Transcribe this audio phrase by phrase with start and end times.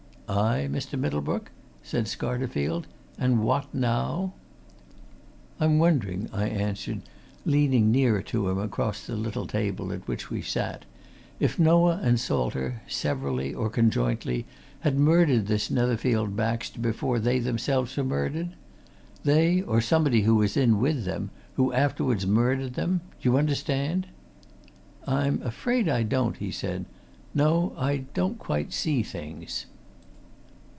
[0.33, 0.97] "Aye, Mr.
[0.97, 1.51] Middlebrook?"
[1.83, 2.85] said Scarterfield.
[3.19, 4.31] "And what, now?"
[5.59, 7.01] "I'm wondering," I answered,
[7.45, 10.85] leaning nearer to him across the little table at which we sat,
[11.41, 14.45] "if Noah and Salter, severally, or conjointly,
[14.79, 18.51] had murdered this Netherfield Baxter before they themselves were murdered?
[19.25, 23.01] They or somebody who was in with them, who afterwards murdered them?
[23.21, 24.07] Do you understand?"
[25.05, 26.85] "I'm afraid I don't," he said.
[27.33, 29.65] "No I don't quite see things."